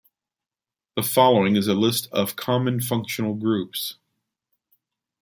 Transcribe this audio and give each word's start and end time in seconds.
The 0.95 1.03
following 1.03 1.55
is 1.55 1.67
a 1.67 1.75
list 1.75 2.09
of 2.11 2.35
common 2.35 2.79
functional 2.81 3.35
groups. 3.35 3.97